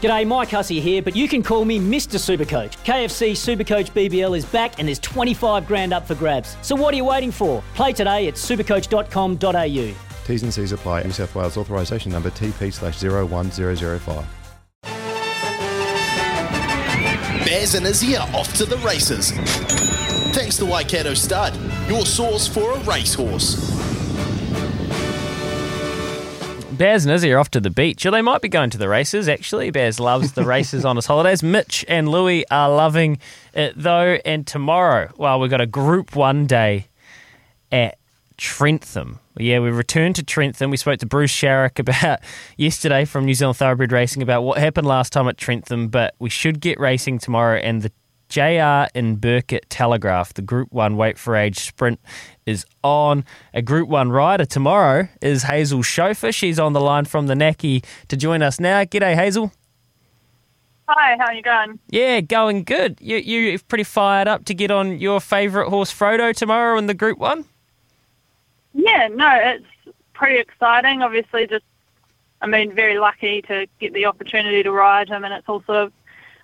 [0.00, 2.18] G'day, Mike Hussey here, but you can call me Mr.
[2.20, 2.76] Supercoach.
[2.84, 6.56] KFC Supercoach BBL is back and there's 25 grand up for grabs.
[6.62, 7.64] So what are you waiting for?
[7.74, 9.94] Play today at supercoach.com.au.
[10.24, 11.02] T's and C's apply.
[11.02, 14.24] New South Wales authorisation number TP slash 01005.
[17.44, 19.32] Bears and Izzy are off to the races.
[20.32, 21.56] Thanks to Waikato Stud,
[21.88, 23.77] your source for a racehorse.
[26.78, 28.06] Bears and Izzy are off to the beach.
[28.06, 29.70] Or they might be going to the races, actually.
[29.70, 31.42] Bears loves the races on his holidays.
[31.42, 33.18] Mitch and Louis are loving
[33.52, 34.18] it, though.
[34.24, 36.86] And tomorrow, well, we've got a Group 1 day
[37.72, 37.98] at
[38.36, 39.18] Trentham.
[39.36, 40.70] Yeah, we returned to Trentham.
[40.70, 42.20] We spoke to Bruce Sharrock about
[42.56, 46.30] yesterday from New Zealand Thoroughbred Racing about what happened last time at Trentham, but we
[46.30, 47.58] should get racing tomorrow.
[47.58, 47.92] And the
[48.28, 52.00] JR in Burkitt Telegraph, the Group 1 Weight for Age sprint,
[52.46, 53.24] is on.
[53.54, 56.34] A Group 1 rider tomorrow is Hazel Schofield.
[56.34, 58.84] She's on the line from the Naki to join us now.
[58.84, 59.52] G'day, Hazel.
[60.88, 61.78] Hi, how are you going?
[61.90, 62.98] Yeah, going good.
[63.00, 66.94] You, you're pretty fired up to get on your favourite horse, Frodo, tomorrow in the
[66.94, 67.44] Group 1?
[68.72, 71.02] Yeah, no, it's pretty exciting.
[71.02, 71.64] Obviously, just,
[72.40, 75.92] I mean, very lucky to get the opportunity to ride him, and it's also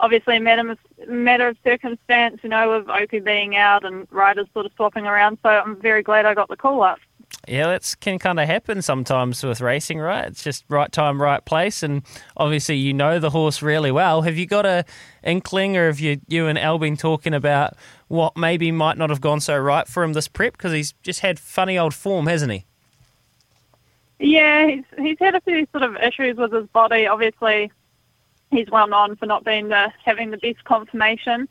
[0.00, 0.78] obviously a matter of,
[1.08, 5.38] matter of circumstance, you know, with Opie being out and riders sort of swapping around.
[5.42, 6.98] So I'm very glad I got the call up.
[7.46, 10.26] Yeah, that can kind of happen sometimes with racing, right?
[10.26, 12.02] It's just right time, right place, and
[12.36, 14.22] obviously you know the horse really well.
[14.22, 14.84] Have you got a
[15.22, 17.74] inkling, or have you you and Al been talking about
[18.08, 21.20] what maybe might not have gone so right for him this prep because he's just
[21.20, 22.66] had funny old form, hasn't he?
[24.18, 27.06] Yeah, he's he's had a few sort of issues with his body.
[27.06, 27.72] Obviously,
[28.50, 31.48] he's well known for not being the having the best conformation.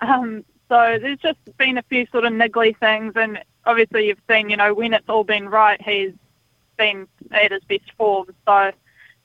[0.00, 4.48] Um, so there's just been a few sort of niggly things, and obviously you've seen,
[4.50, 6.12] you know, when it's all been right, he's
[6.78, 8.26] been at his best form.
[8.46, 8.72] So,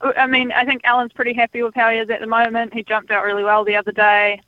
[0.02, 2.74] I mean, I think Alan's pretty happy with how he is at the moment.
[2.74, 4.42] He jumped out really well the other day.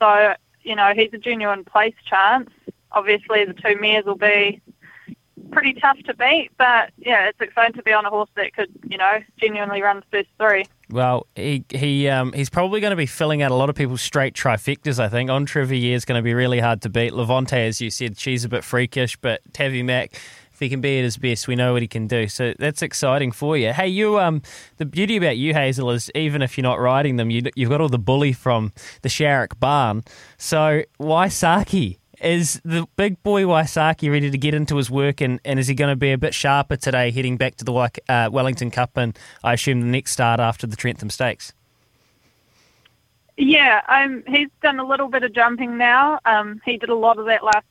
[0.00, 2.50] So, you know, he's a genuine place chance.
[2.92, 4.60] Obviously, the two mares will be
[5.50, 8.70] pretty tough to beat, but yeah, it's exciting to be on a horse that could,
[8.88, 10.64] you know, genuinely run the first three.
[10.94, 14.00] Well, he he um, he's probably going to be filling out a lot of people's
[14.00, 15.00] straight trifectas.
[15.00, 17.12] I think on Trivier is going to be really hard to beat.
[17.12, 20.12] Levante, as you said, she's a bit freakish, but Tavi Mac,
[20.52, 22.28] if he can be at his best, we know what he can do.
[22.28, 23.72] So that's exciting for you.
[23.72, 24.40] Hey, you um,
[24.76, 27.80] the beauty about you, Hazel, is even if you're not riding them, you, you've got
[27.80, 28.72] all the bully from
[29.02, 30.04] the Sharrock barn.
[30.38, 35.58] So Waisaki is the big boy Waisaki ready to get into his work, and, and
[35.58, 37.72] is he going to be a bit sharper today, heading back to the
[38.08, 41.52] uh, Wellington Cup and I assume the next start after the Trentham Stakes?
[43.36, 46.20] Yeah, um, he's done a little bit of jumping now.
[46.24, 47.66] Um, he did a lot of that last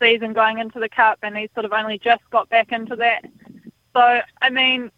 [0.00, 3.24] season going into the Cup, and he sort of only just got back into that.
[3.94, 4.90] So, I mean,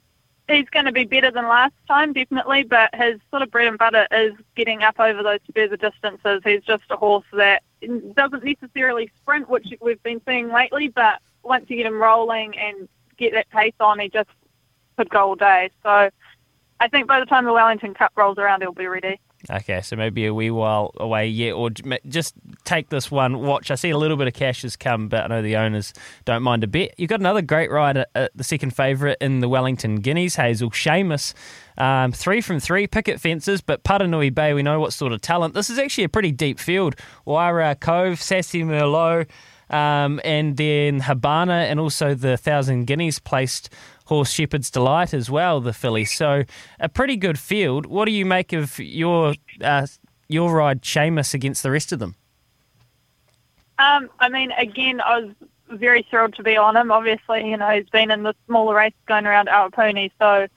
[0.49, 3.79] he's going to be better than last time, definitely, but his sort of bread and
[3.79, 6.41] butter is getting up over those further distances.
[6.45, 7.63] He's just a horse that
[8.15, 12.89] doesn't necessarily sprint, which we've been seeing lately, but once you get him rolling and
[13.17, 14.31] get that pace on, he just
[14.97, 15.71] could go all day.
[15.83, 16.11] So
[16.81, 19.21] I think by the time the Wellington Cup rolls around, he'll be ready.
[19.49, 22.35] Okay, so maybe a wee while away yet, or just
[22.69, 23.41] take this one.
[23.41, 23.71] Watch.
[23.71, 25.95] I see a little bit of cash has come, but I know the owners
[26.27, 26.95] don't mind a bet.
[26.99, 31.33] You've got another great rider, uh, the second favourite in the Wellington Guineas, Hazel Seamus.
[31.79, 35.55] Um, three from three picket fences, but Paranui Bay, we know what sort of talent.
[35.55, 36.97] This is actually a pretty deep field.
[37.27, 39.29] Waira Cove, Sassy Merlot,
[39.71, 43.71] um, and then Habana, and also the Thousand Guineas placed
[44.07, 46.05] horse Shepherd's Delight as well, the filly.
[46.05, 46.45] So
[46.81, 47.87] a pretty good field.
[47.87, 49.87] What do you make of your uh,
[50.29, 52.18] your ride, Seamus, against the rest of them?
[53.79, 55.31] Um, I mean, again, I was
[55.71, 56.91] very thrilled to be on him.
[56.91, 60.49] Obviously, you know, he's been in the smaller race going around our Awapuni, so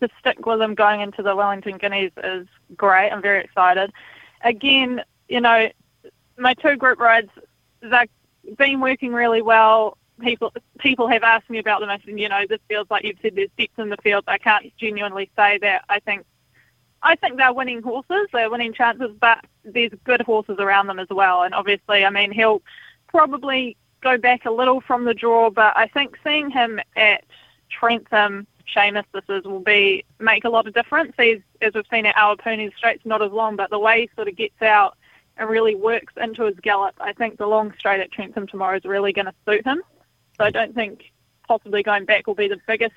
[0.00, 2.46] to stick with him going into the Wellington Guineas is
[2.76, 3.10] great.
[3.10, 3.92] I'm very excited.
[4.42, 5.68] Again, you know,
[6.36, 7.30] my two group rides,
[7.80, 9.96] they've been working really well.
[10.20, 11.90] People people have asked me about them.
[11.90, 14.24] I said, you know, this feels like you've said there's depth in the field.
[14.26, 15.84] I can't genuinely say that.
[15.88, 16.24] I think
[17.02, 18.28] I think they're winning horses.
[18.32, 21.42] They're winning chances, but there's good horses around them as well.
[21.42, 22.62] And obviously, I mean, he'll
[23.08, 27.24] probably go back a little from the draw, but I think seeing him at
[27.70, 31.12] Trentham, Seamus, this is will be make a lot of difference.
[31.18, 34.10] He's, as we've seen at Awapuni, the straight's not as long, but the way he
[34.14, 34.96] sort of gets out
[35.36, 38.84] and really works into his gallop, I think the long straight at Trentham tomorrow is
[38.84, 39.82] really going to suit him.
[40.36, 41.12] So I don't think
[41.46, 42.94] possibly going back will be the biggest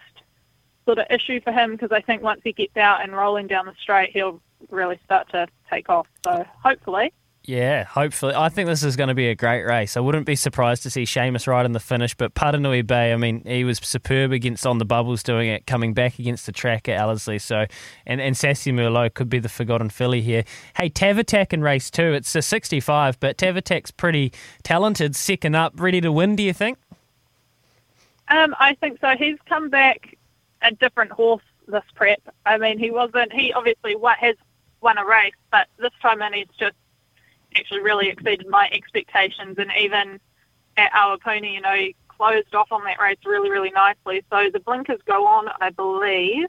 [0.85, 3.65] sort of issue for him because I think once he gets out and rolling down
[3.65, 6.07] the straight, he'll really start to take off.
[6.23, 7.11] So hopefully.
[7.47, 8.33] Yeah, hopefully.
[8.35, 9.95] I think this is going to be a great race.
[9.95, 13.17] I wouldn't be surprised to see Seamus ride in the finish, but Paranui Bay, I
[13.17, 16.89] mean, he was superb against On the Bubbles doing it, coming back against the track
[16.89, 17.37] at Ellerslie.
[17.37, 17.65] So,
[18.07, 20.43] and, and Sassy Merlot could be the forgotten filly here.
[20.75, 22.13] Hey, Tavatak in race two.
[22.13, 24.33] It's a 65, but Tavatak's pretty
[24.63, 26.79] talented, second up, ready to win, do you think?
[28.27, 29.11] Um, I think so.
[29.19, 30.14] He's come back
[30.65, 32.21] a different horse this prep.
[32.45, 33.33] I mean, he wasn't.
[33.33, 34.35] He obviously has
[34.81, 36.75] won a race, but this time in he's just
[37.55, 39.57] actually really exceeded my expectations.
[39.57, 40.19] And even
[40.77, 40.91] at
[41.23, 44.23] pony, you know, he closed off on that race really, really nicely.
[44.29, 46.47] So the blinkers go on, I believe,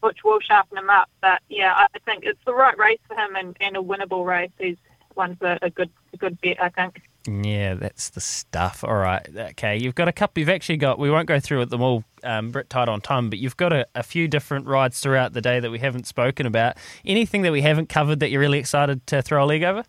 [0.00, 1.10] which will sharpen him up.
[1.20, 4.50] But yeah, I think it's the right race for him and, and a winnable race.
[4.58, 4.76] He's
[5.14, 7.02] one's a, a good a good bet, I think.
[7.26, 8.84] Yeah, that's the stuff.
[8.84, 9.26] All right.
[9.36, 9.76] Okay.
[9.76, 12.70] You've got a couple, you've actually got, we won't go through them all, um, Brit
[12.70, 15.70] tight on time, but you've got a, a, few different rides throughout the day that
[15.70, 16.76] we haven't spoken about.
[17.04, 19.84] Anything that we haven't covered that you're really excited to throw a leg over?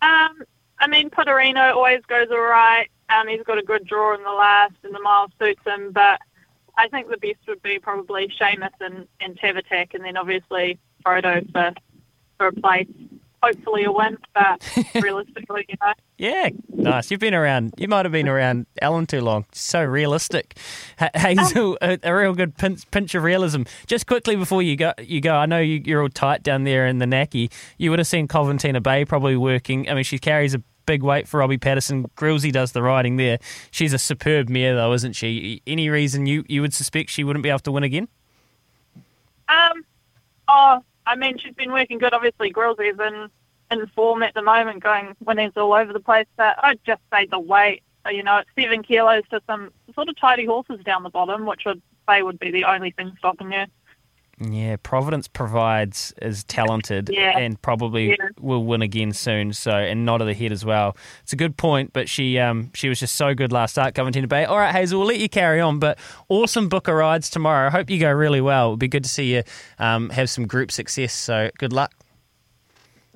[0.00, 0.42] Um,
[0.80, 2.88] I mean, Potterino always goes all right.
[3.10, 6.20] Um, he's got a good draw in the last, and the mile suits him, but
[6.76, 11.72] I think the best would be probably Seamus and, and and then obviously Frodo for,
[12.36, 12.86] for a place
[13.42, 14.62] hopefully a win, but
[15.02, 15.92] realistically, you know.
[16.16, 17.10] Yeah, nice.
[17.10, 17.74] You've been around.
[17.76, 19.46] You might have been around Alan too long.
[19.52, 20.58] So realistic,
[21.14, 21.78] Hazel.
[21.80, 23.62] a, a, real good pinch, pinch, of realism.
[23.86, 25.34] Just quickly before you go, you go.
[25.34, 27.50] I know you, are all tight down there in the Naki.
[27.78, 29.88] You would have seen Coventina Bay probably working.
[29.88, 32.06] I mean, she carries a big weight for Robbie Patterson.
[32.16, 33.38] Grillsy does the riding there.
[33.70, 35.62] She's a superb mare, though, isn't she?
[35.66, 38.08] Any reason you you would suspect she wouldn't be able to win again?
[39.48, 39.84] Um.
[40.48, 42.12] Oh, I mean, she's been working good.
[42.12, 43.30] Obviously, Grillsy's in
[43.70, 46.26] in form at the moment, going winnings all over the place.
[46.36, 47.82] But I'd just say the weight.
[48.10, 51.62] You know, it's seven kilos to some sort of tidy horses down the bottom, which
[51.64, 53.66] would say would be the only thing stopping her.
[54.40, 57.36] Yeah, Providence provides is talented yeah.
[57.36, 58.28] and probably yeah.
[58.40, 59.52] will win again soon.
[59.52, 60.96] So and nod of the head as well.
[61.22, 64.28] It's a good point, but she um she was just so good last start Coventina
[64.28, 64.44] Bay.
[64.44, 65.98] All right, Hazel, we'll let you carry on, but
[66.28, 67.66] awesome book of rides tomorrow.
[67.66, 68.68] I hope you go really well.
[68.68, 69.42] It'll be good to see you
[69.78, 71.12] um, have some group success.
[71.12, 71.92] So good luck.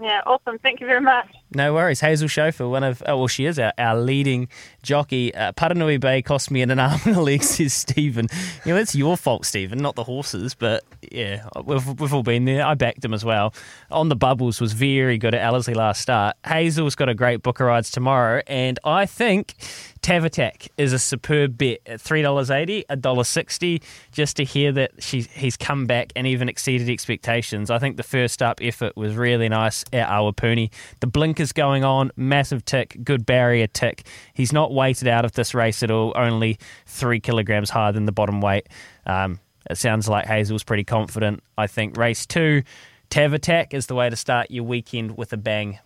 [0.02, 0.58] Yeah, awesome.
[0.58, 1.28] Thank you very much.
[1.54, 2.00] No worries.
[2.00, 4.48] Hazel Schofield, one of, oh, well, she is our, our leading
[4.82, 5.32] jockey.
[5.32, 8.26] Uh, Paranui Bay cost me an arm and a leg, says Stephen.
[8.64, 10.82] You know, it's your fault, Stephen, not the horses, but
[11.12, 12.66] yeah, we've, we've all been there.
[12.66, 13.54] I backed him as well.
[13.92, 16.36] On the Bubbles was very good at Ellerslie last start.
[16.44, 19.54] Hazel's got a great book of rides tomorrow, and I think
[20.02, 23.82] Tavatak is a superb bet at $3.80, $1.60.
[24.10, 27.70] Just to hear that he's come back and even exceeded expectations.
[27.70, 30.70] I think the first up effort was really nice at Awapuni.
[31.00, 34.06] The blinkers going on, massive tick, good barrier tick.
[34.34, 38.12] He's not weighted out of this race at all, only three kilograms higher than the
[38.12, 38.68] bottom weight.
[39.06, 39.38] Um,
[39.70, 41.44] it sounds like Hazel's pretty confident.
[41.56, 42.64] I think race two,
[43.10, 45.78] Tavatak is the way to start your weekend with a bang.